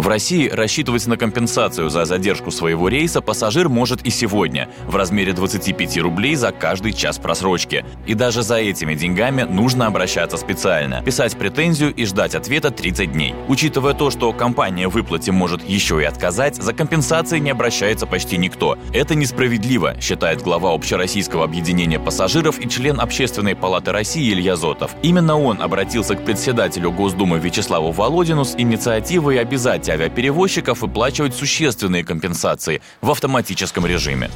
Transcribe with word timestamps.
В 0.00 0.08
России 0.08 0.48
рассчитывать 0.48 1.06
на 1.06 1.18
компенсацию 1.18 1.90
за 1.90 2.06
задержку 2.06 2.50
своего 2.50 2.88
рейса 2.88 3.20
пассажир 3.20 3.68
может 3.68 4.00
и 4.06 4.08
сегодня 4.08 4.70
в 4.86 4.96
размере 4.96 5.34
25 5.34 5.98
рублей 5.98 6.36
за 6.36 6.52
каждый 6.52 6.94
час 6.94 7.18
просрочки. 7.18 7.84
И 8.06 8.14
даже 8.14 8.42
за 8.42 8.56
этими 8.56 8.94
деньгами 8.94 9.42
нужно 9.42 9.86
обращаться 9.86 10.38
специально, 10.38 11.02
писать 11.02 11.36
претензию 11.36 11.92
и 11.92 12.06
ждать 12.06 12.34
ответа 12.34 12.70
30 12.70 13.12
дней. 13.12 13.34
Учитывая 13.46 13.92
то, 13.92 14.08
что 14.08 14.32
компания 14.32 14.88
в 14.88 14.92
выплате 14.92 15.32
может 15.32 15.68
еще 15.68 16.00
и 16.00 16.06
отказать, 16.06 16.56
за 16.56 16.72
компенсацией 16.72 17.42
не 17.42 17.50
обращается 17.50 18.06
почти 18.06 18.38
никто. 18.38 18.78
Это 18.94 19.14
несправедливо, 19.14 20.00
считает 20.00 20.40
глава 20.40 20.72
Общероссийского 20.72 21.44
объединения 21.44 22.00
пассажиров 22.00 22.58
и 22.58 22.66
член 22.70 22.98
Общественной 23.00 23.54
палаты 23.54 23.92
России 23.92 24.32
Илья 24.32 24.56
Зотов. 24.56 24.92
Именно 25.02 25.38
он 25.38 25.60
обратился 25.60 26.14
к 26.14 26.24
председателю 26.24 26.90
Госдумы 26.90 27.38
Вячеславу 27.38 27.92
Володину 27.92 28.46
с 28.46 28.54
инициативой 28.56 29.38
обязать 29.38 29.89
авиаперевозчиков 29.90 30.82
выплачивать 30.82 31.34
существенные 31.34 32.04
компенсации 32.04 32.80
в 33.00 33.10
автоматическом 33.10 33.86
режиме. 33.86 34.28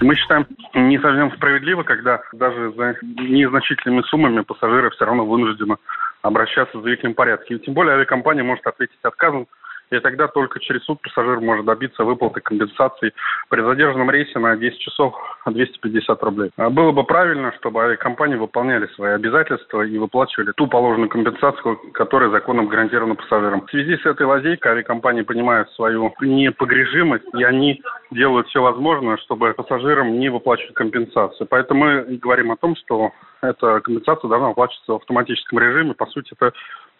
Мы 0.00 0.16
считаем 0.16 0.46
не 0.74 0.98
совсем 0.98 1.30
справедливо, 1.36 1.84
когда 1.84 2.20
даже 2.32 2.72
за 2.72 2.96
незначительными 3.02 4.02
суммами 4.02 4.40
пассажиры 4.40 4.90
все 4.90 5.04
равно 5.04 5.24
вынуждены 5.24 5.76
обращаться 6.22 6.78
в 6.78 6.82
заявительном 6.82 7.14
порядке. 7.14 7.54
И 7.54 7.58
тем 7.60 7.74
более 7.74 7.94
авиакомпания 7.94 8.42
может 8.42 8.66
ответить 8.66 8.98
отказом 9.02 9.46
и 9.92 10.00
тогда 10.00 10.26
только 10.26 10.58
через 10.58 10.82
суд 10.84 11.00
пассажир 11.02 11.40
может 11.40 11.66
добиться 11.66 12.04
выплаты 12.04 12.40
компенсации 12.40 13.12
при 13.50 13.60
задержанном 13.60 14.10
рейсе 14.10 14.38
на 14.38 14.56
10 14.56 14.78
часов 14.78 15.14
250 15.50 16.22
рублей. 16.22 16.50
А 16.56 16.70
было 16.70 16.92
бы 16.92 17.04
правильно, 17.04 17.52
чтобы 17.58 17.82
авиакомпании 17.82 18.36
выполняли 18.36 18.86
свои 18.94 19.12
обязательства 19.12 19.82
и 19.82 19.98
выплачивали 19.98 20.52
ту 20.52 20.66
положенную 20.66 21.08
компенсацию, 21.08 21.78
которая 21.92 22.30
законом 22.30 22.68
гарантирована 22.68 23.14
пассажирам. 23.14 23.66
В 23.66 23.70
связи 23.70 23.96
с 23.96 24.06
этой 24.06 24.26
лазейкой 24.26 24.72
авиакомпании 24.72 25.22
понимают 25.22 25.70
свою 25.72 26.12
непогрежимость, 26.20 27.26
и 27.36 27.42
они 27.42 27.82
делают 28.10 28.48
все 28.48 28.62
возможное, 28.62 29.16
чтобы 29.18 29.54
пассажирам 29.54 30.18
не 30.18 30.28
выплачивать 30.28 30.74
компенсацию. 30.74 31.46
Поэтому 31.50 31.84
мы 31.84 32.02
говорим 32.18 32.52
о 32.52 32.56
том, 32.56 32.76
что 32.76 33.12
эта 33.40 33.80
компенсация 33.80 34.28
должна 34.28 34.48
выплачиваться 34.48 34.92
в 34.92 34.96
автоматическом 34.96 35.58
режиме. 35.58 35.94
По 35.94 36.06
сути, 36.06 36.32
это 36.32 36.52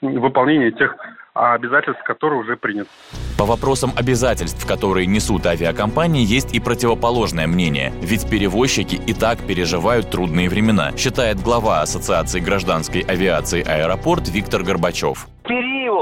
выполнение 0.02 0.72
тех 0.72 0.96
обязательств, 1.34 2.02
которые 2.04 2.40
уже 2.40 2.56
приняты. 2.56 2.90
По 3.38 3.46
вопросам 3.46 3.92
обязательств, 3.96 4.66
которые 4.66 5.06
несут 5.06 5.46
авиакомпании, 5.46 6.24
есть 6.24 6.54
и 6.54 6.60
противоположное 6.60 7.46
мнение. 7.46 7.92
Ведь 8.02 8.28
перевозчики 8.28 8.96
и 8.96 9.14
так 9.14 9.38
переживают 9.38 10.10
трудные 10.10 10.48
времена, 10.48 10.92
считает 10.96 11.40
глава 11.40 11.80
Ассоциации 11.80 12.40
гражданской 12.40 13.00
авиации 13.00 13.62
«Аэропорт» 13.62 14.28
Виктор 14.28 14.62
Горбачев 14.62 15.26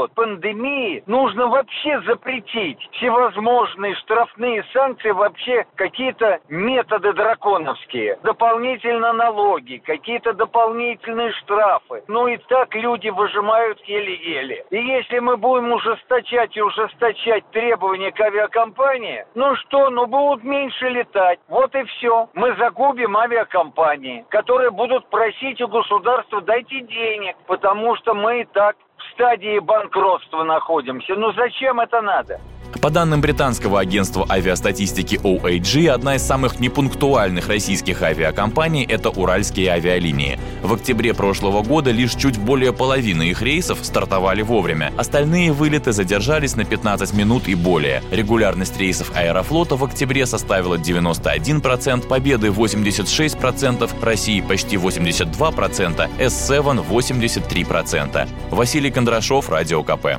период 0.00 0.14
пандемии 0.14 1.02
нужно 1.06 1.46
вообще 1.48 2.00
запретить 2.02 2.78
всевозможные 2.92 3.94
штрафные 3.96 4.64
санкции, 4.72 5.10
вообще 5.10 5.66
какие-то 5.76 6.40
методы 6.48 7.12
драконовские, 7.12 8.18
дополнительно 8.22 9.12
налоги, 9.12 9.82
какие-то 9.84 10.32
дополнительные 10.32 11.32
штрафы. 11.32 12.02
Ну 12.08 12.28
и 12.28 12.36
так 12.48 12.74
люди 12.74 13.08
выжимают 13.08 13.80
еле-еле. 13.86 14.64
И 14.70 14.76
если 14.76 15.18
мы 15.18 15.36
будем 15.36 15.72
ужесточать 15.72 16.56
и 16.56 16.62
ужесточать 16.62 17.44
требования 17.50 18.12
к 18.12 18.20
авиакомпании, 18.20 19.24
ну 19.34 19.54
что, 19.56 19.90
ну 19.90 20.06
будут 20.06 20.44
меньше 20.44 20.88
летать. 20.88 21.38
Вот 21.48 21.74
и 21.74 21.82
все. 21.84 22.28
Мы 22.34 22.54
загубим 22.56 23.16
авиакомпании, 23.16 24.24
которые 24.30 24.70
будут 24.70 25.08
просить 25.10 25.60
у 25.60 25.68
государства 25.68 26.40
дайте 26.40 26.80
денег, 26.80 27.36
потому 27.46 27.96
что 27.96 28.14
мы 28.14 28.42
и 28.42 28.44
так 28.44 28.76
стадии 29.20 29.58
банкротства 29.58 30.44
находимся. 30.44 31.14
Ну 31.14 31.32
зачем 31.34 31.78
это 31.78 32.00
надо? 32.00 32.40
По 32.80 32.88
данным 32.88 33.20
британского 33.20 33.78
агентства 33.78 34.26
авиастатистики 34.30 35.16
OAG, 35.16 35.88
одна 35.88 36.16
из 36.16 36.22
самых 36.22 36.60
непунктуальных 36.60 37.46
российских 37.46 38.00
авиакомпаний– 38.00 38.84
это 38.88 39.10
Уральские 39.10 39.72
авиалинии. 39.72 40.40
В 40.62 40.72
октябре 40.72 41.12
прошлого 41.12 41.62
года 41.62 41.90
лишь 41.90 42.14
чуть 42.14 42.38
более 42.38 42.72
половины 42.72 43.24
их 43.24 43.42
рейсов 43.42 43.80
стартовали 43.82 44.40
вовремя. 44.40 44.94
Остальные 44.96 45.52
вылеты 45.52 45.92
задержались 45.92 46.56
на 46.56 46.64
15 46.64 47.12
минут 47.12 47.48
и 47.48 47.54
более. 47.54 48.02
Регулярность 48.10 48.78
рейсов 48.78 49.12
Аэрофлота 49.14 49.76
в 49.76 49.84
октябре 49.84 50.24
составила 50.24 50.76
91%, 50.76 52.06
Победы 52.08 52.48
86%, 52.48 53.90
России 54.02 54.40
почти 54.40 54.76
82%, 54.76 56.08
S7 56.18 56.88
83%. 56.88 58.28
Василий 58.50 58.90
Кондрашов, 58.90 59.50
Радио 59.50 59.82
КП 59.82 60.18